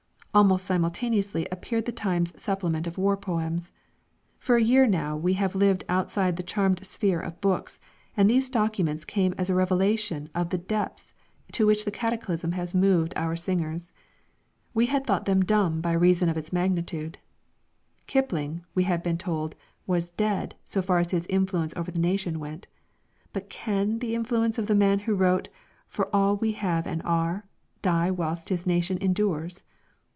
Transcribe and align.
Almost 0.33 0.65
simultaneously 0.65 1.45
appeared 1.51 1.83
the 1.83 1.91
Times 1.91 2.31
supplement 2.41 2.87
of 2.87 2.97
war 2.97 3.17
poems. 3.17 3.73
For 4.39 4.55
a 4.55 4.61
year 4.63 4.87
now 4.87 5.17
we 5.17 5.33
have 5.33 5.55
lived 5.55 5.83
outside 5.89 6.37
the 6.37 6.41
charmed 6.41 6.85
sphere 6.87 7.19
of 7.19 7.41
books, 7.41 7.81
and 8.15 8.29
these 8.29 8.49
documents 8.49 9.03
came 9.03 9.33
as 9.37 9.49
a 9.49 9.53
revelation 9.55 10.29
of 10.33 10.49
the 10.49 10.57
depths 10.57 11.13
to 11.51 11.67
which 11.67 11.83
the 11.83 11.91
cataclysm 11.91 12.53
has 12.53 12.73
moved 12.73 13.11
our 13.17 13.35
singers. 13.35 13.91
We 14.73 14.85
had 14.85 15.05
thought 15.05 15.25
them 15.25 15.43
dumb 15.43 15.81
by 15.81 15.91
reason 15.91 16.29
of 16.29 16.37
its 16.37 16.53
magnitude. 16.53 17.17
Kipling, 18.07 18.63
we 18.73 18.85
had 18.85 19.03
been 19.03 19.17
told, 19.17 19.55
was 19.85 20.11
"dead," 20.11 20.55
so 20.63 20.81
far 20.81 20.99
as 20.99 21.11
his 21.11 21.27
influence 21.27 21.75
over 21.75 21.91
the 21.91 21.99
nation 21.99 22.39
went; 22.39 22.67
but 23.33 23.49
can 23.49 23.99
the 23.99 24.15
influence 24.15 24.57
of 24.57 24.67
the 24.67 24.75
man 24.75 24.99
who 24.99 25.13
wrote 25.13 25.49
"For 25.89 26.07
all 26.15 26.37
we 26.37 26.53
have 26.53 26.87
and 26.87 27.01
are" 27.03 27.49
die 27.81 28.09
whilst 28.11 28.47
his 28.47 28.65
nation 28.65 28.97
endures? 29.01 29.65